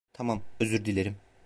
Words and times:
Tamam, 0.13 0.41
özür 0.59 0.85
dilerim. 0.85 1.15